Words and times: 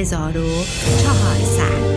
1400 0.00 1.90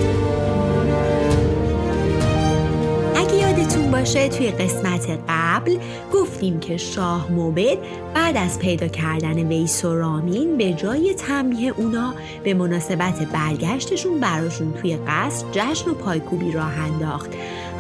باشه 4.04 4.30
توی 4.30 4.52
قسمت 4.52 5.20
قبل 5.30 5.78
گفتیم 6.14 6.60
که 6.60 6.78
شاه 6.78 7.32
موبد 7.32 7.78
بعد 8.14 8.38
از 8.38 8.60
پیدا 8.60 8.88
کردن 8.88 9.48
ویس 9.48 9.86
و 9.86 9.96
رامین 9.96 10.58
به 10.58 10.74
جای 10.74 11.14
تنبیه 11.14 11.74
اونا 11.78 12.14
به 12.44 12.54
مناسبت 12.54 13.20
برگشتشون 13.34 14.20
براشون 14.20 14.74
توی 14.74 14.98
قصر 15.08 15.46
جشن 15.52 15.90
و 15.90 15.94
پایکوبی 15.94 16.52
راه 16.52 16.80
انداخت. 16.80 17.30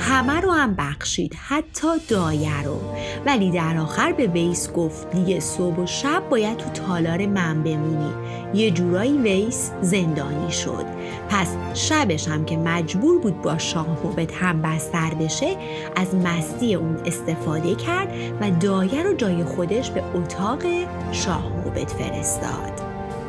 همه 0.03 0.39
رو 0.39 0.51
هم 0.51 0.75
بخشید 0.75 1.35
حتی 1.47 1.87
دایه 2.07 2.63
رو. 2.63 2.79
ولی 3.25 3.51
در 3.51 3.77
آخر 3.77 4.11
به 4.11 4.27
ویس 4.27 4.71
گفت 4.71 5.11
دیگه 5.11 5.39
صبح 5.39 5.75
و 5.75 5.85
شب 5.85 6.29
باید 6.29 6.57
تو 6.57 6.69
تالار 6.69 7.25
من 7.25 7.63
بمونی. 7.63 8.13
یه 8.53 8.71
جورایی 8.71 9.17
ویس 9.17 9.71
زندانی 9.81 10.51
شد. 10.51 10.85
پس 11.29 11.47
شبش 11.73 12.27
هم 12.27 12.45
که 12.45 12.57
مجبور 12.57 13.19
بود 13.19 13.41
با 13.41 13.57
شاه 13.57 13.87
موبد 14.03 14.31
هم 14.31 14.61
بستر 14.61 15.13
بشه 15.13 15.57
از 15.95 16.15
مستی 16.15 16.75
اون 16.75 16.97
استفاده 17.05 17.75
کرد 17.75 18.13
و 18.41 18.51
دایه 18.51 19.03
رو 19.03 19.13
جای 19.13 19.43
خودش 19.43 19.91
به 19.91 20.03
اتاق 20.15 20.63
شاه 21.11 21.49
موبد 21.65 21.87
فرستاد. 21.87 22.81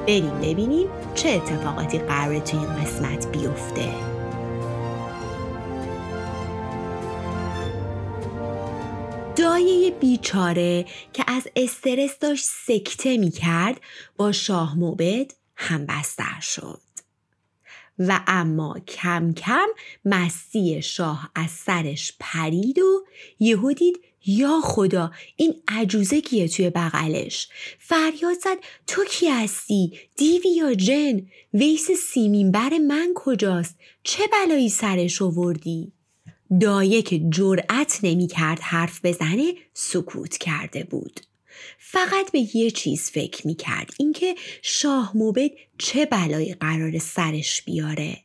بریم 0.07 0.39
ببینیم 0.43 0.87
چه 1.15 1.29
اتفاقاتی 1.29 1.99
قراره 1.99 2.41
توی 2.41 2.59
این 2.59 2.69
قسمت 2.69 3.33
بیفته. 3.33 4.14
دایه 9.65 9.91
بیچاره 9.91 10.85
که 11.13 11.25
از 11.27 11.49
استرس 11.57 12.19
داشت 12.19 12.45
سکته 12.45 13.17
می 13.17 13.31
کرد 13.31 13.81
با 14.17 14.33
شاه 14.33 14.79
موبد 14.79 15.33
هم 15.57 15.87
بستر 15.87 16.41
شد. 16.41 16.81
و 17.99 18.21
اما 18.27 18.79
کم 18.79 19.33
کم 19.33 19.67
مستی 20.05 20.83
شاه 20.83 21.31
از 21.35 21.51
سرش 21.51 22.13
پرید 22.21 22.79
و 22.79 23.05
یهو 23.41 23.73
دید 23.73 24.01
یا 24.27 24.61
خدا 24.65 25.11
این 25.37 25.55
عجوزه 25.69 26.21
کیه 26.21 26.49
توی 26.49 26.71
بغلش؟ 26.71 27.49
فریاد 27.79 28.39
زد 28.45 28.57
تو 28.87 29.05
کی 29.05 29.29
هستی؟ 29.29 29.99
دیوی 30.17 30.51
یا 30.51 30.75
جن؟ 30.75 31.27
ویس 31.55 31.91
سیمین 31.91 32.53
بر 32.53 32.79
من 32.79 33.13
کجاست؟ 33.15 33.77
چه 34.03 34.25
بلایی 34.33 34.69
سرش 34.69 35.23
آوردی؟ 35.23 35.94
دایه 36.61 37.03
که 37.03 37.19
جرأت 37.31 38.01
نمی 38.03 38.27
کرد 38.27 38.61
حرف 38.61 39.01
بزنه 39.05 39.55
سکوت 39.75 40.39
کرده 40.39 40.85
بود. 40.85 41.21
فقط 41.79 42.33
به 42.33 42.57
یه 42.57 42.71
چیز 42.71 43.11
فکر 43.11 43.47
می 43.47 43.55
کرد 43.55 43.91
اینکه 43.99 44.35
شاه 44.63 45.17
موبد 45.17 45.51
چه 45.79 46.07
بلایی 46.07 46.55
قرار 46.55 46.99
سرش 46.99 47.63
بیاره. 47.63 48.19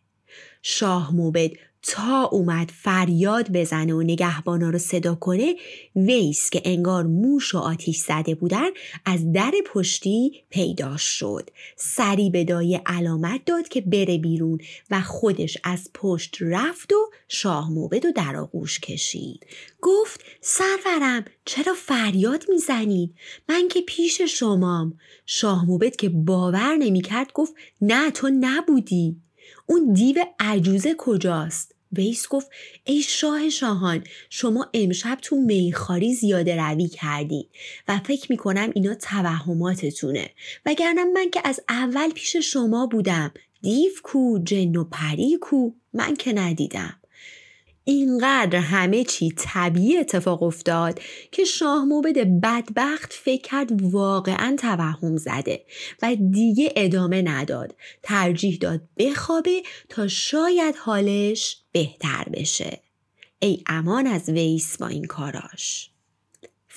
شاه 0.61 1.16
موبد 1.16 1.52
تا 1.81 2.23
اومد 2.23 2.72
فریاد 2.75 3.52
بزنه 3.52 3.94
و 3.94 4.02
نگهبانا 4.02 4.69
رو 4.69 4.77
صدا 4.77 5.16
کنه 5.16 5.55
ویس 5.95 6.49
که 6.49 6.61
انگار 6.66 7.03
موش 7.03 7.55
و 7.55 7.58
آتیش 7.58 7.97
زده 7.97 8.36
بودن 8.36 8.69
از 9.05 9.31
در 9.31 9.52
پشتی 9.73 10.44
پیدا 10.49 10.97
شد. 10.97 11.49
سری 11.77 12.30
به 12.30 12.44
دایه 12.44 12.81
علامت 12.86 13.45
داد 13.45 13.67
که 13.67 13.81
بره 13.81 14.17
بیرون 14.17 14.59
و 14.92 15.02
خودش 15.02 15.58
از 15.64 15.89
پشت 15.93 16.37
رفت 16.42 16.93
و 16.93 17.11
شاه 17.27 17.71
موبد 17.71 18.05
و 18.05 18.11
در 18.11 18.36
آغوش 18.36 18.80
کشید. 18.80 19.45
گفت 19.81 20.21
سرورم 20.42 21.25
چرا 21.45 21.73
فریاد 21.73 22.45
می‌زنید 22.49 23.15
من 23.49 23.67
که 23.67 23.81
پیش 23.81 24.21
شمام. 24.21 24.98
شاه 25.25 25.65
موبد 25.65 25.95
که 25.95 26.09
باور 26.09 26.75
نمی‌کرد 26.75 27.33
گفت 27.33 27.54
نه 27.81 28.11
تو 28.11 28.30
نبودی. 28.39 29.21
اون 29.69 29.93
دیو 29.93 30.25
عجوزه 30.39 30.95
کجاست؟ 30.97 31.75
ویس 31.91 32.27
گفت 32.27 32.47
ای 32.83 33.02
شاه 33.02 33.49
شاهان 33.49 34.03
شما 34.30 34.69
امشب 34.73 35.17
تو 35.21 35.35
میخاری 35.35 36.13
زیاده 36.13 36.55
روی 36.55 36.87
کردی 36.87 37.49
و 37.87 37.99
فکر 37.99 38.31
می‌کنم 38.31 38.71
اینا 38.75 38.93
توهماتتونه. 38.93 40.30
وگرنه 40.65 41.03
من 41.03 41.30
که 41.30 41.41
از 41.43 41.59
اول 41.69 42.11
پیش 42.11 42.35
شما 42.35 42.85
بودم. 42.85 43.31
دیو 43.61 43.91
کو 44.03 44.39
جن 44.43 44.75
و 44.75 44.83
پری 44.83 45.37
کو 45.41 45.71
من 45.93 46.15
که 46.15 46.33
ندیدم. 46.33 46.98
اینقدر 47.84 48.60
همه 48.60 49.04
چی 49.04 49.34
طبیعی 49.38 49.98
اتفاق 49.98 50.44
افتاد 50.44 51.00
که 51.32 51.44
شاه 51.44 51.86
موبد 51.86 52.17
بدبخت 52.17 53.14
فکر 53.14 53.42
کرد 53.42 53.82
واقعا 53.84 54.56
توهم 54.60 55.17
زده 55.17 55.66
و 56.02 56.16
دیگه 56.32 56.73
ادامه 56.76 57.22
نداد. 57.22 57.76
ترجیح 58.04 58.58
داد 58.62 58.82
بخوابه 58.98 59.64
تا 59.90 60.08
شاید 60.08 60.76
حالش 60.76 61.58
بهتر 61.72 62.26
بشه. 62.34 62.80
ای 63.40 63.64
امان 63.67 64.08
از 64.08 64.30
ویس 64.30 64.78
با 64.78 64.88
این 64.88 65.06
کاراش. 65.06 65.92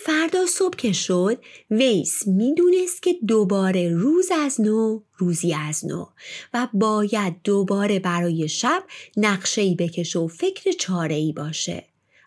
فردا 0.05 0.47
صبح 0.47 0.77
که 0.77 0.93
شد 0.93 1.39
ویس 1.71 2.27
می‌دونست 2.27 3.03
که 3.03 3.17
دوباره 3.27 3.91
روز 3.95 4.29
از 4.31 4.61
نو 4.61 5.01
روزی 5.17 5.55
از 5.55 5.87
نو 5.87 6.07
و 6.55 6.69
باید 6.75 7.37
دوباره 7.45 7.99
برای 7.99 8.49
شب 8.49 8.85
نقشه 9.17 9.75
بکشه 9.79 10.19
و 10.19 10.29
فکر 10.29 10.73
چاره 10.73 11.15
ای 11.15 11.33
باشه. 11.33 11.85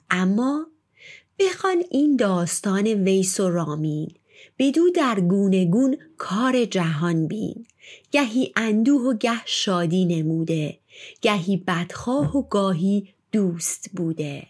اما 0.10 0.68
بخوان 1.40 1.84
این 1.92 2.16
داستان 2.16 2.88
ویس 2.88 3.40
و 3.40 3.50
رامین 3.50 4.12
بدو 4.60 4.90
در 4.90 5.20
گونه 5.20 5.66
گون 5.66 5.98
کار 6.18 6.66
جهان 6.66 7.28
بین. 7.28 7.66
گهی 8.12 8.54
اندوه 8.56 9.02
و 9.02 9.18
گه 9.18 9.42
شادی 9.46 10.06
نموده 10.06 10.80
گهی 11.22 11.58
بدخواه 11.58 12.38
و 12.38 12.42
گاهی 12.42 13.14
دوست 13.32 13.90
بوده. 13.94 14.48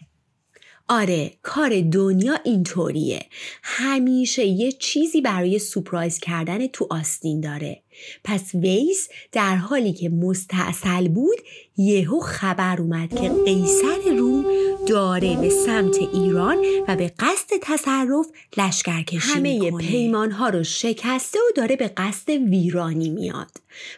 آره 0.88 1.32
کار 1.42 1.80
دنیا 1.80 2.34
اینطوریه. 2.44 3.26
همیشه 3.62 4.44
یه 4.44 4.72
چیزی 4.72 5.20
برای 5.20 5.58
سپرایز 5.58 6.18
کردن 6.18 6.66
تو 6.66 6.86
آستین 6.90 7.40
داره. 7.40 7.82
پس 8.24 8.54
ویس 8.54 9.08
در 9.32 9.56
حالی 9.56 9.92
که 9.92 10.08
مستاصل 10.08 11.08
بود 11.08 11.38
یهو 11.76 12.20
خبر 12.20 12.80
اومد 12.80 13.20
که 13.20 13.30
قیصر 13.44 14.16
روم 14.18 14.44
داره 14.86 15.36
به 15.40 15.50
سمت 15.50 15.96
ایران 16.14 16.58
و 16.88 16.96
به 16.96 17.12
قصد 17.18 17.48
تصرف 17.62 18.26
لشکرکشی 18.56 19.32
همه 19.32 19.70
پیمان 19.70 20.30
ها 20.30 20.48
رو 20.48 20.62
شکسته 20.62 21.38
و 21.38 21.52
داره 21.56 21.76
به 21.76 21.88
قصد 21.88 22.28
ویرانی 22.28 23.10
میاد. 23.10 23.50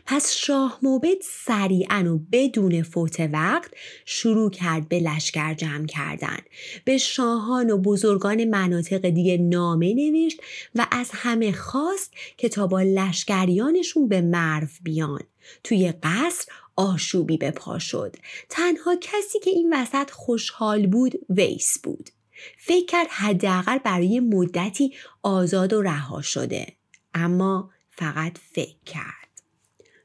پس 0.06 0.32
شاه 0.32 0.78
موبد 0.82 1.16
سریعا 1.22 2.14
و 2.14 2.20
بدون 2.32 2.82
فوت 2.82 3.20
وقت 3.32 3.70
شروع 4.04 4.50
کرد 4.50 4.88
به 4.88 5.00
لشکر 5.00 5.54
جمع 5.54 5.86
کردن. 5.86 6.38
به 6.84 6.98
شاهان 6.98 7.70
و 7.70 7.78
بزرگان 7.78 8.44
مناطق 8.44 9.08
دیگه 9.08 9.36
نامه 9.36 9.94
نوشت 9.94 10.40
و 10.74 10.86
از 10.90 11.10
همه 11.12 11.52
خواست 11.52 12.12
که 12.36 12.48
تا 12.48 12.66
با 12.66 12.80
لشکریانشون 13.88 14.08
به 14.08 14.20
مرو 14.20 14.68
بیان. 14.82 15.22
توی 15.64 15.92
قصر 16.02 16.52
آشوبی 16.76 17.36
به 17.36 17.50
پا 17.50 17.78
شد. 17.78 18.16
تنها 18.48 18.96
کسی 19.00 19.38
که 19.38 19.50
این 19.50 19.72
وسط 19.72 20.10
خوشحال 20.10 20.86
بود 20.86 21.12
ویس 21.30 21.78
بود. 21.78 22.10
فکر 22.58 22.86
کرد 22.86 23.06
حداقل 23.10 23.78
برای 23.78 24.20
مدتی 24.20 24.94
آزاد 25.22 25.72
و 25.72 25.82
رها 25.82 26.22
شده. 26.22 26.66
اما 27.14 27.70
فقط 27.90 28.38
فکر 28.52 28.84
کرد. 28.86 29.28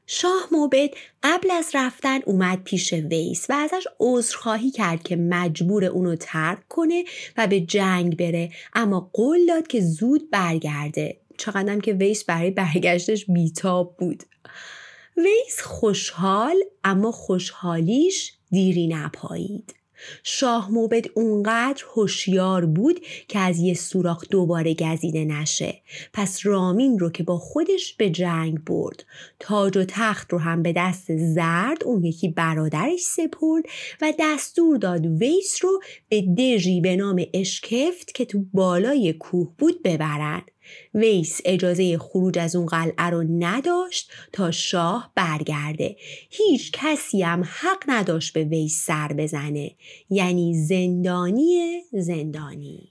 شاه 0.06 0.48
موبد 0.52 0.90
قبل 1.22 1.50
از 1.50 1.70
رفتن 1.74 2.20
اومد 2.26 2.62
پیش 2.62 2.92
ویس 2.92 3.50
و 3.50 3.52
ازش 3.52 3.86
عذرخواهی 4.00 4.70
کرد 4.70 5.02
که 5.02 5.16
مجبور 5.16 5.84
اونو 5.84 6.16
ترک 6.16 6.68
کنه 6.68 7.04
و 7.36 7.46
به 7.46 7.60
جنگ 7.60 8.16
بره 8.16 8.50
اما 8.74 9.10
قول 9.12 9.46
داد 9.46 9.66
که 9.66 9.80
زود 9.80 10.30
برگرده. 10.30 11.23
چقدرم 11.38 11.80
که 11.80 11.92
ویس 11.92 12.24
برای 12.24 12.50
برگشتش 12.50 13.24
بیتاب 13.28 13.96
بود. 13.96 14.22
ویس 15.16 15.60
خوشحال 15.60 16.56
اما 16.84 17.12
خوشحالیش 17.12 18.32
دیری 18.50 18.86
نپایید. 18.86 19.74
شاه 20.22 20.70
موبد 20.70 21.04
اونقدر 21.14 21.84
هوشیار 21.94 22.66
بود 22.66 23.00
که 23.28 23.38
از 23.38 23.58
یه 23.58 23.74
سوراخ 23.74 24.24
دوباره 24.30 24.74
گزیده 24.74 25.24
نشه. 25.24 25.82
پس 26.12 26.46
رامین 26.46 26.98
رو 26.98 27.10
که 27.10 27.22
با 27.22 27.38
خودش 27.38 27.94
به 27.94 28.10
جنگ 28.10 28.64
برد. 28.64 29.04
تاج 29.38 29.76
و 29.76 29.84
تخت 29.88 30.32
رو 30.32 30.38
هم 30.38 30.62
به 30.62 30.72
دست 30.76 31.16
زرد 31.16 31.84
اون 31.84 32.04
یکی 32.04 32.28
برادرش 32.28 33.00
سپرد 33.00 33.64
و 34.00 34.12
دستور 34.18 34.76
داد 34.76 35.06
ویس 35.06 35.64
رو 35.64 35.80
به 36.08 36.22
دژی 36.22 36.80
به 36.80 36.96
نام 36.96 37.24
اشکفت 37.34 38.14
که 38.14 38.24
تو 38.24 38.44
بالای 38.52 39.12
کوه 39.12 39.52
بود 39.58 39.82
ببرن. 39.82 40.42
ویس 40.94 41.40
اجازه 41.44 41.98
خروج 41.98 42.38
از 42.38 42.56
اون 42.56 42.66
قلعه 42.66 43.10
رو 43.10 43.24
نداشت 43.38 44.12
تا 44.32 44.50
شاه 44.50 45.12
برگرده. 45.14 45.96
هیچ 46.30 46.72
کسی 46.72 47.22
هم 47.22 47.42
حق 47.44 47.84
نداشت 47.88 48.32
به 48.32 48.44
ویس 48.44 48.84
سر 48.84 49.08
بزنه. 49.08 49.70
یعنی 50.10 50.54
زندانی 50.54 51.80
زندانی. 51.92 52.88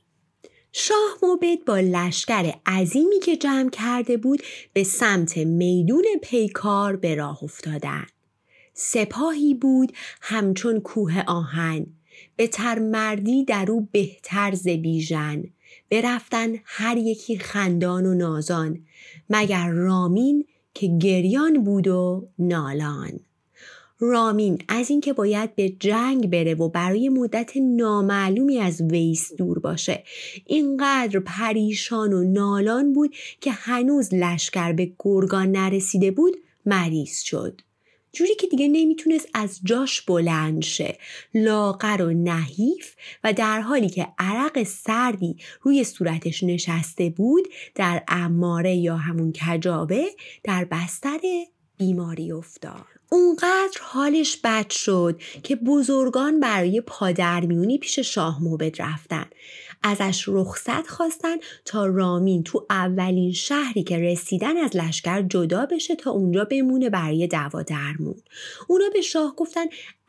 شاه 0.71 1.17
موبد 1.23 1.65
با 1.65 1.79
لشکر 1.79 2.53
عظیمی 2.65 3.19
که 3.19 3.37
جمع 3.37 3.69
کرده 3.69 4.17
بود 4.17 4.43
به 4.73 4.83
سمت 4.83 5.37
میدون 5.37 6.05
پیکار 6.21 6.95
به 6.95 7.15
راه 7.15 7.43
افتادن. 7.43 8.05
سپاهی 8.73 9.53
بود 9.53 9.93
همچون 10.21 10.79
کوه 10.79 11.23
آهن. 11.27 11.85
به 12.35 12.47
ترمردی 12.47 13.45
در 13.45 13.71
او 13.71 13.87
بهتر 13.91 14.55
ز 14.55 14.67
بیژن 14.67 15.43
برفتن 15.93 16.53
هر 16.65 16.97
یکی 16.97 17.37
خندان 17.37 18.05
و 18.05 18.13
نازان 18.13 18.79
مگر 19.29 19.69
رامین 19.69 20.45
که 20.73 20.87
گریان 21.01 21.63
بود 21.63 21.87
و 21.87 22.27
نالان. 22.39 23.19
رامین 23.99 24.61
از 24.67 24.89
اینکه 24.89 25.13
باید 25.13 25.55
به 25.55 25.69
جنگ 25.69 26.29
بره 26.29 26.55
و 26.55 26.69
برای 26.69 27.09
مدت 27.09 27.51
نامعلومی 27.57 28.59
از 28.59 28.81
ویس 28.81 29.33
دور 29.33 29.59
باشه 29.59 30.03
اینقدر 30.45 31.19
پریشان 31.19 32.13
و 32.13 32.23
نالان 32.23 32.93
بود 32.93 33.15
که 33.41 33.51
هنوز 33.51 34.13
لشکر 34.13 34.73
به 34.73 34.91
گرگان 34.99 35.51
نرسیده 35.51 36.11
بود 36.11 36.33
مریض 36.65 37.19
شد. 37.21 37.61
جوری 38.13 38.35
که 38.35 38.47
دیگه 38.47 38.67
نمی‌تونست 38.67 39.29
از 39.33 39.59
جاش 39.63 40.01
بلند 40.01 40.63
شه. 40.63 40.97
لاغر 41.33 42.01
و 42.01 42.13
نحیف 42.13 42.95
و 43.23 43.33
در 43.33 43.61
حالی 43.61 43.89
که 43.89 44.07
عرق 44.17 44.63
سردی 44.63 45.37
روی 45.61 45.83
صورتش 45.83 46.43
نشسته 46.43 47.09
بود 47.09 47.47
در 47.75 48.03
اماره 48.07 48.75
یا 48.75 48.97
همون 48.97 49.33
کجابه 49.33 50.05
در 50.43 50.65
بستر 50.65 51.19
بیماری 51.77 52.31
افتاد. 52.31 52.92
اونقدر 53.13 53.79
حالش 53.81 54.37
بد 54.43 54.69
شد 54.69 55.21
که 55.43 55.55
بزرگان 55.55 56.39
برای 56.39 56.81
پادرمیونی 56.81 57.77
پیش 57.77 57.99
شاه 57.99 58.43
موبد 58.43 58.81
رفتن. 58.81 59.25
ازش 59.83 60.23
رخصت 60.27 60.87
خواستن 60.87 61.37
تا 61.65 61.85
رامین 61.85 62.43
تو 62.43 62.65
اولین 62.69 63.31
شهری 63.31 63.83
که 63.83 63.97
رسیدن 63.97 64.57
از 64.57 64.75
لشکر 64.75 65.21
جدا 65.21 65.65
بشه 65.65 65.95
تا 65.95 66.11
اونجا 66.11 66.45
بمونه 66.45 66.89
برای 66.89 67.27
دوا 67.27 67.61
درمون 67.61 68.15
اونا 68.67 68.85
به 68.93 69.01
شاه 69.01 69.35
گفتن 69.35 69.65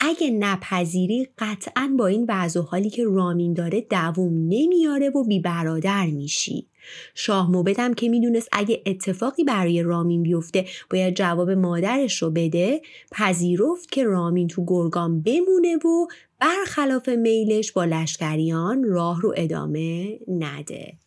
اگه 0.06 0.30
نپذیری 0.30 1.28
قطعا 1.38 1.94
با 1.98 2.06
این 2.06 2.26
وضع 2.28 2.60
حالی 2.60 2.90
که 2.90 3.04
رامین 3.04 3.54
داره 3.54 3.80
دووم 3.80 4.32
نمیاره 4.48 5.10
و 5.10 5.24
بی 5.24 5.40
برادر 5.40 6.06
میشی 6.06 6.66
شاه 7.14 7.50
موبدم 7.50 7.94
که 7.94 8.08
می‌دونست 8.08 8.48
اگه 8.52 8.82
اتفاقی 8.86 9.44
برای 9.44 9.82
رامین 9.82 10.22
بیفته 10.22 10.66
باید 10.90 11.14
جواب 11.14 11.50
مادرش 11.50 12.22
رو 12.22 12.30
بده 12.30 12.82
پذیرفت 13.12 13.90
که 13.90 14.04
رامین 14.04 14.48
تو 14.48 14.64
گرگان 14.66 15.22
بمونه 15.22 15.76
و 15.76 16.06
برخلاف 16.40 17.08
میلش 17.08 17.72
با 17.72 17.84
لشکریان 17.84 18.84
راه 18.84 19.20
رو 19.20 19.34
ادامه 19.36 20.18
نده. 20.28 21.03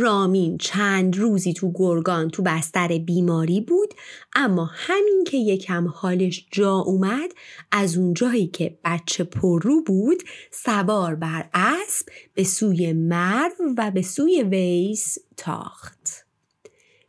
رامین 0.00 0.58
چند 0.58 1.16
روزی 1.16 1.52
تو 1.52 1.72
گرگان 1.74 2.30
تو 2.30 2.42
بستر 2.42 2.98
بیماری 2.98 3.60
بود 3.60 3.94
اما 4.34 4.70
همین 4.72 5.24
که 5.26 5.36
یکم 5.36 5.88
حالش 5.88 6.46
جا 6.50 6.74
اومد 6.74 7.30
از 7.72 7.96
اون 7.96 8.14
جایی 8.14 8.46
که 8.46 8.78
بچه 8.84 9.24
پررو 9.24 9.82
بود 9.82 10.22
سوار 10.50 11.14
بر 11.14 11.48
اسب 11.54 12.06
به 12.34 12.44
سوی 12.44 12.92
مرو 12.92 13.74
و 13.78 13.90
به 13.90 14.02
سوی 14.02 14.42
ویس 14.42 15.18
تاخت. 15.36 16.26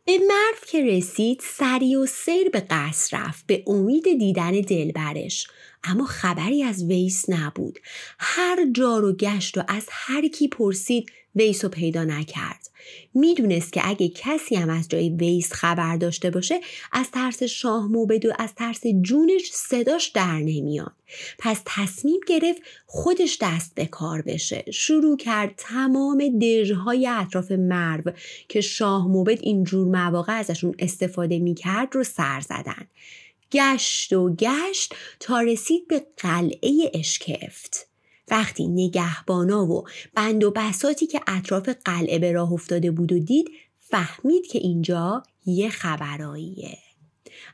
به 0.04 0.18
مرو 0.18 0.66
که 0.68 0.84
رسید 0.84 1.40
سری 1.44 1.96
و 1.96 2.06
سیر 2.06 2.48
به 2.48 2.66
قصر 2.70 3.18
رفت 3.18 3.46
به 3.46 3.64
امید 3.66 4.04
دیدن 4.18 4.50
دلبرش. 4.50 5.48
اما 5.84 6.04
خبری 6.04 6.62
از 6.62 6.84
ویس 6.84 7.24
نبود. 7.28 7.78
هر 8.18 8.66
جا 8.72 8.98
رو 8.98 9.12
گشت 9.12 9.58
و 9.58 9.62
از 9.68 9.86
هر 9.90 10.28
کی 10.28 10.48
پرسید 10.48 11.10
ویس 11.34 11.64
رو 11.64 11.70
پیدا 11.70 12.04
نکرد. 12.04 12.67
می‌دونست 13.14 13.72
که 13.72 13.80
اگه 13.84 14.08
کسی 14.08 14.56
هم 14.56 14.70
از 14.70 14.88
جای 14.88 15.08
ویس 15.10 15.52
خبر 15.52 15.96
داشته 15.96 16.30
باشه 16.30 16.60
از 16.92 17.10
ترس 17.10 17.42
شاه 17.42 17.86
موبد 17.86 18.26
و 18.26 18.32
از 18.38 18.54
ترس 18.54 18.80
جونش 19.02 19.50
صداش 19.52 20.08
در 20.08 20.38
نمیاد. 20.38 20.92
پس 21.38 21.60
تصمیم 21.66 22.20
گرفت 22.26 22.62
خودش 22.86 23.38
دست 23.40 23.74
به 23.74 23.86
کار 23.86 24.22
بشه. 24.22 24.64
شروع 24.72 25.16
کرد 25.16 25.54
تمام 25.56 26.38
دژهای 26.38 27.06
اطراف 27.06 27.52
مرو 27.52 28.12
که 28.48 28.60
شاه 28.60 29.08
موبد 29.08 29.38
اینجور 29.42 29.88
مواقع 29.88 30.32
ازشون 30.32 30.74
استفاده 30.78 31.38
می‌کرد 31.38 31.94
رو 31.94 32.04
سر 32.04 32.40
زدن. 32.40 32.86
گشت 33.52 34.12
و 34.12 34.34
گشت 34.34 34.94
تا 35.20 35.40
رسید 35.40 35.88
به 35.88 36.06
قلعه 36.16 36.90
اشکفت. 36.94 37.87
وقتی 38.30 38.68
نگهبانا 38.68 39.66
و 39.66 39.84
بند 40.14 40.44
و 40.44 40.50
بساتی 40.50 41.06
که 41.06 41.20
اطراف 41.26 41.68
قلعه 41.84 42.18
به 42.18 42.32
راه 42.32 42.52
افتاده 42.52 42.90
بود 42.90 43.12
و 43.12 43.18
دید 43.18 43.50
فهمید 43.78 44.46
که 44.46 44.58
اینجا 44.58 45.22
یه 45.46 45.68
خبراییه. 45.68 46.78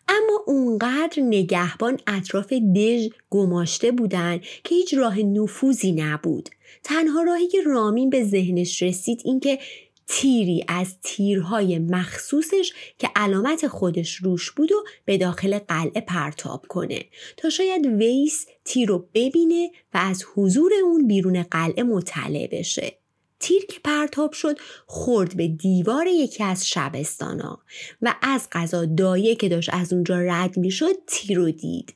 اما 0.09 0.41
اونقدر 0.47 1.23
نگهبان 1.23 1.99
اطراف 2.07 2.53
دژ 2.53 3.09
گماشته 3.31 3.93
بودن 3.93 4.39
که 4.39 4.75
هیچ 4.75 4.95
راه 4.95 5.19
نفوذی 5.19 5.93
نبود. 5.93 6.49
تنها 6.85 7.23
راهی 7.23 7.49
که 7.49 7.63
رامین 7.63 8.11
به 8.11 8.25
ذهنش 8.25 8.83
رسید 8.83 9.23
اینکه 9.25 9.59
تیری 10.07 10.65
از 10.69 10.97
تیرهای 11.03 11.79
مخصوصش 11.79 12.73
که 12.99 13.11
علامت 13.17 13.67
خودش 13.67 14.15
روش 14.15 14.51
بود 14.51 14.73
و 14.73 14.85
به 15.05 15.19
داخل 15.19 15.59
قلعه 15.59 16.01
پرتاب 16.01 16.67
کنه. 16.69 17.05
تا 17.37 17.51
شاید 17.51 17.87
ویس 17.87 18.47
تیر 18.65 18.89
رو 18.89 19.09
ببینه 19.15 19.71
و 19.95 19.99
از 19.99 20.25
حضور 20.35 20.73
اون 20.85 21.07
بیرون 21.07 21.43
قلعه 21.43 21.83
مطلع 21.83 22.47
بشه. 22.47 22.99
تیر 23.41 23.67
که 23.67 23.81
پرتاب 23.85 24.33
شد 24.33 24.59
خورد 24.87 25.37
به 25.37 25.49
دیوار 25.49 26.07
یکی 26.07 26.45
از 26.45 26.69
شبستانا 26.69 27.59
و 28.03 28.15
از 28.23 28.49
غذا 28.53 28.85
دایه 28.85 29.35
که 29.35 29.49
داشت 29.49 29.71
از 29.73 29.93
اونجا 29.93 30.19
رد 30.19 30.57
می‌شد 30.57 30.95
تیر 31.07 31.37
رو 31.37 31.51
دید. 31.51 31.95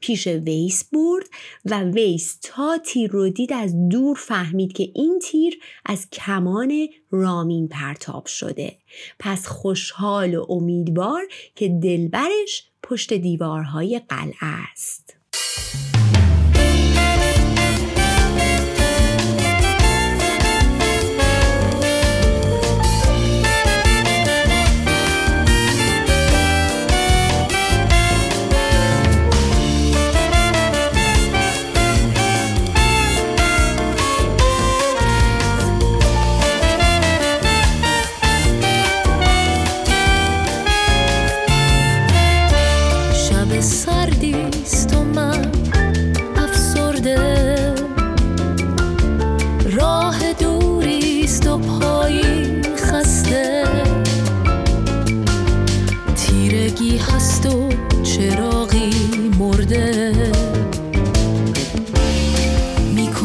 پیش 0.00 0.26
ویس 0.26 0.84
برد 0.84 1.26
و 1.64 1.82
ویس 1.82 2.38
تا 2.42 2.78
تیر 2.78 3.10
رو 3.10 3.28
دید 3.28 3.52
از 3.52 3.88
دور 3.88 4.16
فهمید 4.16 4.72
که 4.72 4.90
این 4.94 5.18
تیر 5.18 5.58
از 5.86 6.10
کمان 6.10 6.88
رامین 7.10 7.68
پرتاب 7.68 8.26
شده. 8.26 8.76
پس 9.18 9.46
خوشحال 9.46 10.34
و 10.34 10.46
امیدوار 10.48 11.22
که 11.54 11.68
دلبرش 11.68 12.68
پشت 12.82 13.12
دیوارهای 13.12 14.00
قلعه 14.08 14.48
است. 14.72 15.17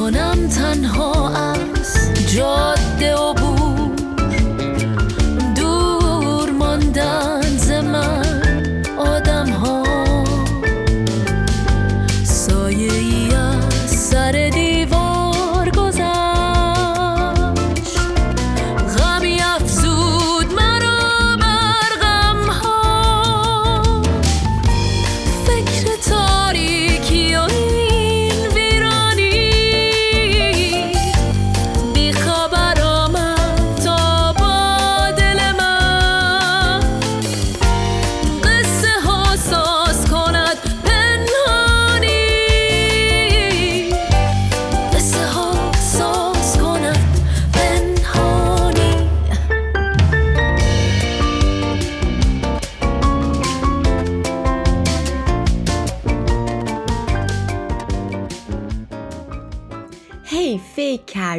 کنم 0.03 0.48
تنها. 0.48 1.23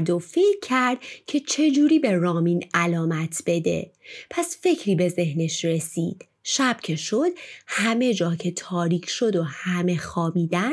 کرد 0.05 0.11
و 0.11 0.19
فکر 0.19 0.61
کرد 0.63 0.99
که 1.27 1.41
چجوری 1.41 1.99
به 1.99 2.13
رامین 2.13 2.65
علامت 2.75 3.43
بده. 3.47 3.91
پس 4.31 4.57
فکری 4.61 4.95
به 4.95 5.09
ذهنش 5.09 5.65
رسید. 5.65 6.25
شب 6.47 6.77
که 6.83 6.97
شد 6.97 7.31
همه 7.67 8.15
جا 8.15 8.35
که 8.35 8.51
تاریک 8.51 9.09
شد 9.09 9.37
و 9.37 9.43
همه 9.43 9.97
خوابیدن 9.97 10.73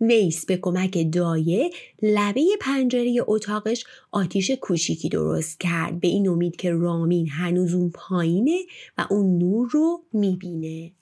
ویس 0.00 0.46
به 0.46 0.56
کمک 0.56 1.12
دایه 1.12 1.70
لبه 2.02 2.44
پنجره 2.60 3.16
اتاقش 3.26 3.84
آتیش 4.12 4.50
کوچیکی 4.50 5.08
درست 5.08 5.60
کرد. 5.60 6.00
به 6.00 6.08
این 6.08 6.28
امید 6.28 6.56
که 6.56 6.70
رامین 6.70 7.28
هنوز 7.28 7.74
اون 7.74 7.90
پایینه 7.90 8.58
و 8.98 9.06
اون 9.10 9.38
نور 9.38 9.68
رو 9.72 10.02
می‌بینه. 10.12 10.92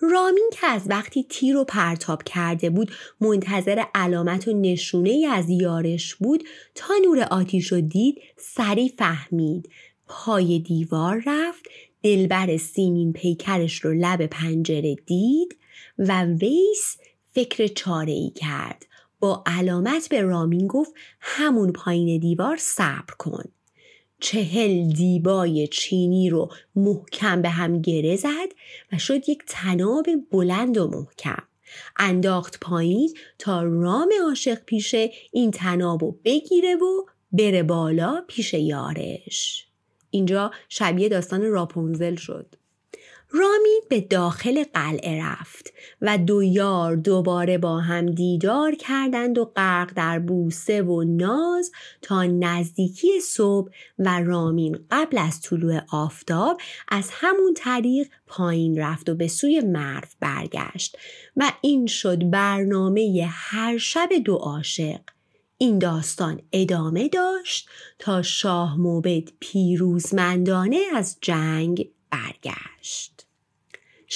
رامین 0.00 0.50
که 0.52 0.66
از 0.66 0.82
وقتی 0.86 1.26
تیر 1.28 1.54
رو 1.54 1.64
پرتاب 1.64 2.22
کرده 2.22 2.70
بود 2.70 2.90
منتظر 3.20 3.84
علامت 3.94 4.48
و 4.48 4.52
نشونه 4.52 5.26
از 5.32 5.50
یارش 5.50 6.14
بود 6.14 6.44
تا 6.74 6.94
نور 7.04 7.22
آتیش 7.30 7.72
رو 7.72 7.80
دید 7.80 8.18
سریع 8.36 8.92
فهمید. 8.98 9.70
پای 10.06 10.58
دیوار 10.58 11.22
رفت 11.26 11.66
دلبر 12.02 12.56
سیمین 12.56 13.12
پیکرش 13.12 13.84
رو 13.84 13.94
لب 13.94 14.26
پنجره 14.26 14.94
دید 14.94 15.56
و 15.98 16.24
ویس 16.24 16.96
فکر 17.32 17.66
چاره 17.66 18.12
ای 18.12 18.30
کرد. 18.30 18.86
با 19.20 19.42
علامت 19.46 20.08
به 20.08 20.22
رامین 20.22 20.66
گفت 20.66 20.92
همون 21.20 21.72
پایین 21.72 22.20
دیوار 22.20 22.56
صبر 22.56 23.14
کن. 23.18 23.44
چهل 24.20 24.92
دیبای 24.92 25.66
چینی 25.66 26.30
رو 26.30 26.50
محکم 26.76 27.42
به 27.42 27.48
هم 27.48 27.82
گره 27.82 28.16
زد 28.16 28.48
و 28.92 28.98
شد 28.98 29.28
یک 29.28 29.42
تناب 29.46 30.06
بلند 30.30 30.78
و 30.78 30.88
محکم. 30.88 31.42
انداخت 31.96 32.60
پایین 32.60 33.14
تا 33.38 33.62
رام 33.62 34.08
عاشق 34.26 34.64
پیشه 34.64 35.10
این 35.32 35.50
تناب 35.50 36.02
رو 36.02 36.18
بگیره 36.24 36.74
و 36.76 37.04
بره 37.32 37.62
بالا 37.62 38.24
پیش 38.28 38.54
یارش. 38.54 39.66
اینجا 40.10 40.50
شبیه 40.68 41.08
داستان 41.08 41.42
راپونزل 41.42 42.16
شد. 42.16 42.46
رامی 43.30 43.80
به 43.88 44.00
داخل 44.00 44.64
قلعه 44.74 45.24
رفت 45.24 45.72
و 46.02 46.18
دو 46.18 46.42
یار 46.42 46.96
دوباره 46.96 47.58
با 47.58 47.80
هم 47.80 48.06
دیدار 48.06 48.74
کردند 48.74 49.38
و 49.38 49.44
غرق 49.44 49.92
در 49.96 50.18
بوسه 50.18 50.82
و 50.82 51.04
ناز 51.04 51.72
تا 52.02 52.24
نزدیکی 52.24 53.20
صبح 53.20 53.70
و 53.98 54.20
رامین 54.20 54.78
قبل 54.90 55.18
از 55.18 55.40
طلوع 55.40 55.80
آفتاب 55.92 56.60
از 56.88 57.08
همون 57.12 57.54
طریق 57.56 58.08
پایین 58.26 58.78
رفت 58.78 59.08
و 59.08 59.14
به 59.14 59.28
سوی 59.28 59.60
مرو 59.60 60.08
برگشت 60.20 60.98
و 61.36 61.52
این 61.60 61.86
شد 61.86 62.30
برنامه 62.30 63.28
هر 63.30 63.78
شب 63.78 64.08
دو 64.24 64.34
عاشق 64.34 65.00
این 65.58 65.78
داستان 65.78 66.40
ادامه 66.52 67.08
داشت 67.08 67.68
تا 67.98 68.22
شاه 68.22 68.76
موبد 68.76 69.28
پیروزمندانه 69.40 70.80
از 70.94 71.16
جنگ 71.20 71.88
برگشت. 72.10 73.17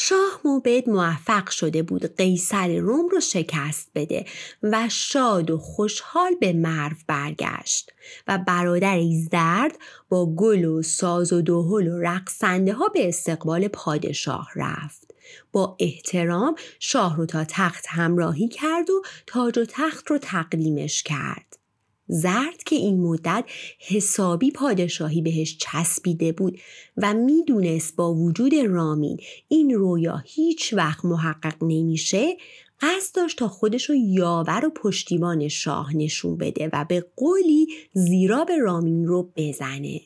شاه 0.05 0.41
موبد 0.45 0.89
موفق 0.89 1.51
شده 1.51 1.83
بود 1.83 2.17
قیصر 2.17 2.77
روم 2.77 3.09
رو 3.09 3.21
شکست 3.21 3.91
بده 3.95 4.25
و 4.63 4.89
شاد 4.89 5.51
و 5.51 5.59
خوشحال 5.59 6.35
به 6.41 6.53
مرو 6.53 6.97
برگشت 7.07 7.91
و 8.29 8.39
برادری 8.39 9.29
زرد 9.33 9.79
با 10.09 10.27
گل 10.27 10.65
و 10.65 10.83
ساز 10.83 11.33
و 11.33 11.43
دهل 11.43 11.89
و 11.89 11.99
رقصنده 11.99 12.73
ها 12.73 12.89
به 12.89 13.09
استقبال 13.09 13.69
پادشاه 13.69 14.49
رفت. 14.57 15.15
با 15.53 15.77
احترام 15.81 16.55
شاه 16.81 17.17
رو 17.17 17.27
تا 17.27 17.45
تخت 17.45 17.85
همراهی 17.89 18.49
کرد 18.49 18.91
و 18.91 19.03
تاج 19.27 19.59
و 19.59 19.65
تخت 19.69 20.11
رو 20.11 20.19
تقدیمش 20.19 21.03
کرد. 21.03 21.62
زرد 22.09 22.63
که 22.67 22.77
این 22.77 23.01
مدت 23.01 23.45
حسابی 23.79 24.51
پادشاهی 24.51 25.23
بهش 25.23 25.57
چسبیده 25.57 26.33
بود 26.33 26.61
و 26.97 27.15
می‌دونست 27.15 27.97
با 27.97 28.15
وجود 28.15 28.55
رامین 28.55 29.21
این 29.49 29.71
رویا 29.71 30.23
هیچ 30.27 30.75
وقت 30.75 31.05
محقق 31.05 31.55
نمیشه 31.63 32.37
قصد 32.81 33.15
داشت 33.15 33.39
تا 33.39 33.49
خودش 33.49 33.91
رو 33.91 33.97
یاور 33.97 34.67
و 34.67 34.71
پشتیبان 34.71 35.49
شاه 35.49 35.97
نشون 35.97 36.37
بده 36.37 36.71
و 36.73 36.85
به 36.89 37.07
قولی 37.17 37.67
زیرا 37.93 38.45
به 38.45 38.59
رامین 38.59 39.07
رو 39.07 39.33
بزنه. 39.37 40.01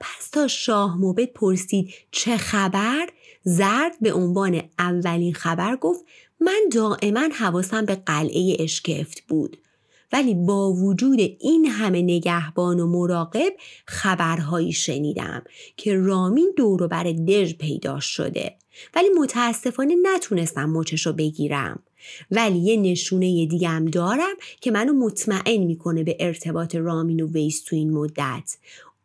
پس 0.00 0.28
تا 0.28 0.48
شاه 0.48 0.98
موبت 0.98 1.32
پرسید 1.32 1.90
چه 2.10 2.36
خبر 2.36 3.08
زرد 3.42 3.92
به 4.00 4.12
عنوان 4.12 4.62
اولین 4.78 5.34
خبر 5.34 5.76
گفت 5.76 6.04
من 6.40 6.60
دائما 6.72 7.28
حواسم 7.32 7.84
به 7.84 7.94
قلعه 7.94 8.56
اشکفت 8.58 9.20
بود. 9.20 9.56
ولی 10.12 10.34
با 10.34 10.72
وجود 10.72 11.20
این 11.40 11.66
همه 11.66 12.02
نگهبان 12.02 12.80
و 12.80 12.86
مراقب 12.86 13.52
خبرهایی 13.86 14.72
شنیدم 14.72 15.42
که 15.76 15.94
رامین 15.94 16.52
دورو 16.56 16.88
بر 16.88 17.04
دژ 17.04 17.54
پیدا 17.54 18.00
شده. 18.00 18.56
ولی 18.94 19.08
متاسفانه 19.20 19.94
نتونستم 20.02 20.70
مچش 20.70 21.06
رو 21.06 21.12
بگیرم. 21.12 21.82
ولی 22.30 22.58
یه 22.58 22.76
نشونه 22.76 23.46
دیگم 23.46 23.84
دارم 23.92 24.34
که 24.60 24.70
منو 24.70 24.92
مطمئن 24.92 25.64
می‌کنه 25.64 26.04
به 26.04 26.16
ارتباط 26.20 26.74
رامین 26.74 27.20
و 27.20 27.26
ویس 27.26 27.64
تو 27.64 27.76
این 27.76 27.90
مدت. 27.90 28.56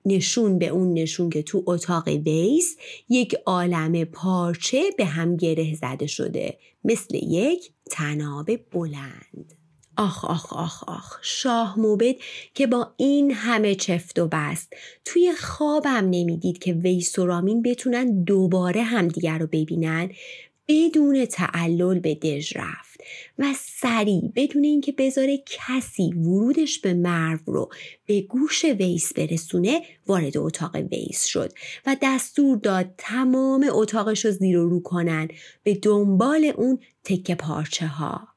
نشون 0.06 0.60
به 0.60 0.68
اون 0.68 0.94
نشون 0.94 1.30
که 1.30 1.44
تو 1.44 1.64
اتاق 1.66 2.08
ویس 2.08 2.78
یک 3.10 3.36
عالم 3.46 4.04
پارچه 4.04 4.82
به 4.98 5.06
هم 5.06 5.38
گره 5.38 5.76
زده 5.76 6.08
شده. 6.08 6.58
مثل 6.84 7.16
یک 7.16 7.72
تناب 7.92 8.50
بلند. 8.72 9.63
آخ 9.98 10.26
آخ 10.26 10.54
آخ 10.54 10.84
آخ. 10.84 11.20
شاه 11.22 11.80
موبد 11.80 12.16
که 12.54 12.68
با 12.68 12.94
این 12.98 13.32
همه 13.32 13.76
چفت 13.76 14.20
و 14.20 14.28
بست 14.32 14.74
توی 15.06 15.34
خوابم 15.36 16.10
نمی‌دید 16.10 16.58
که 16.58 16.74
ویس 16.74 17.20
و 17.20 17.42
بتونن 17.66 18.24
دوباره 18.24 18.82
همدیگر 18.82 19.38
رو 19.38 19.48
ببینن 19.48 20.10
بدون 20.68 21.26
تعلل 21.26 22.00
به 22.00 22.16
دژ 22.16 22.58
رفت 22.58 23.02
و 23.40 23.46
سریع 23.58 24.32
بدون 24.36 24.64
اینکه 24.64 24.92
بذاره 24.92 25.44
کسی 25.46 26.14
ورودش 26.14 26.80
به 26.80 26.94
مرو 26.94 27.40
رو 27.46 27.70
به 28.06 28.22
گوش 28.22 28.66
ویس 28.66 29.14
برسونه 29.14 29.82
وارد 30.08 30.38
اتاق 30.38 30.76
ویس 30.76 31.26
شد 31.26 31.54
و 31.86 31.96
دستور 32.02 32.58
داد 32.58 32.94
تمام 32.98 33.66
اتاقش 33.72 34.26
رو 34.26 34.32
زیر 34.32 34.60
و 34.60 34.70
رو 34.70 34.80
کنن 34.80 35.28
به 35.64 35.76
دنبال 35.76 36.54
اون 36.56 36.80
تکه 37.04 37.36
پارچه 37.36 37.88
ها 37.88 38.33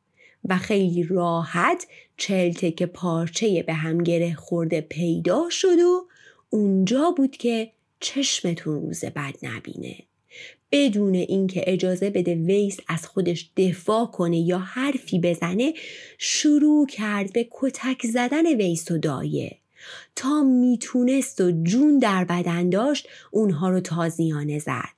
و 0.48 0.58
خیلی 0.58 1.02
راحت 1.02 1.86
چل 2.16 2.52
تکه 2.52 2.86
پارچه 2.86 3.62
به 3.62 3.74
هم 3.74 3.98
گره 3.98 4.34
خورده 4.34 4.80
پیدا 4.80 5.50
شد 5.50 5.78
و 5.78 6.06
اونجا 6.50 7.10
بود 7.16 7.36
که 7.36 7.70
چشمتون 8.00 8.74
روز 8.74 9.04
بد 9.04 9.34
نبینه. 9.42 9.96
بدون 10.72 11.14
اینکه 11.14 11.64
اجازه 11.66 12.10
بده 12.10 12.34
ویس 12.34 12.76
از 12.88 13.06
خودش 13.06 13.50
دفاع 13.56 14.06
کنه 14.06 14.38
یا 14.38 14.58
حرفی 14.58 15.18
بزنه 15.18 15.74
شروع 16.18 16.86
کرد 16.86 17.32
به 17.32 17.48
کتک 17.50 18.06
زدن 18.06 18.46
ویس 18.46 18.90
و 18.90 18.98
دایه. 18.98 19.56
تا 20.16 20.42
می‌تونست 20.42 21.40
و 21.40 21.62
جون 21.62 21.98
در 21.98 22.24
بدن 22.24 22.70
داشت 22.70 23.08
اونها 23.30 23.68
رو 23.70 23.80
تازیانه 23.80 24.58
زد. 24.58 24.95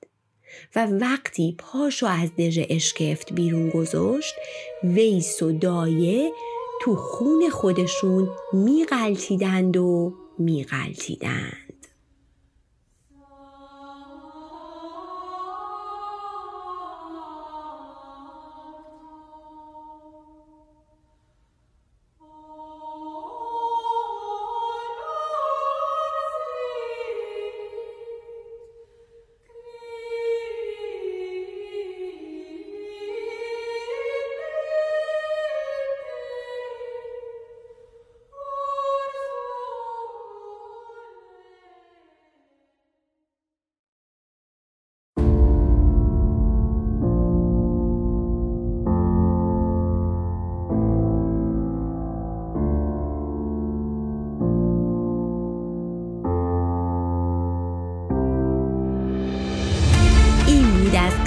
و 0.75 0.85
وقتی 0.85 1.55
پاشو 1.57 2.05
از 2.05 2.35
دژ 2.35 2.59
اشکفت 2.69 3.33
بیرون 3.33 3.69
گذاشت 3.69 4.33
ویس 4.83 5.41
و 5.41 5.51
دایه 5.51 6.31
تو 6.81 6.95
خون 6.95 7.49
خودشون 7.49 8.29
میقلتیدند 8.53 9.77
و 9.77 10.13
میقلتیدند 10.37 11.68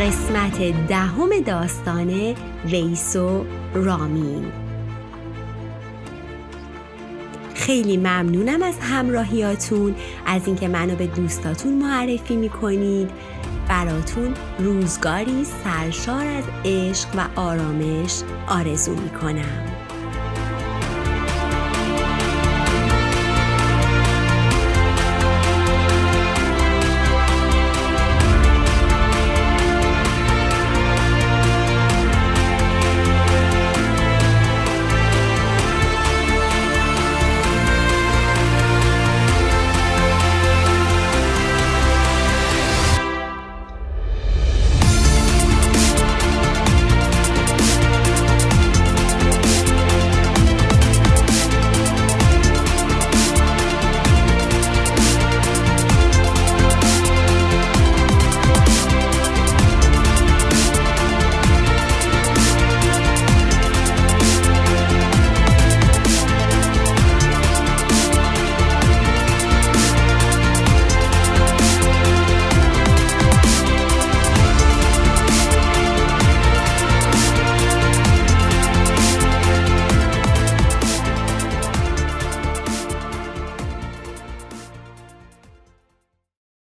قسمت 0.03 0.87
دهم 0.89 1.41
داستان 1.47 2.35
ویس 2.65 3.17
و 3.17 3.45
رامین 3.75 4.53
خیلی 7.55 7.97
ممنونم 7.97 8.63
از 8.63 8.75
همراهیاتون 8.81 9.95
از 10.27 10.47
اینکه 10.47 10.69
منو 10.69 10.97
به 10.97 11.07
دوستاتون 11.07 11.73
معرفی 11.73 12.37
می‌کنید. 12.37 13.11
براتون 13.69 14.35
روزگاری 14.59 15.45
سرشار 15.65 16.27
از 16.27 16.45
عشق 16.65 17.09
و 17.17 17.41
آرامش 17.41 18.23
آرزو 18.49 18.93
می‌کنم. 18.93 19.72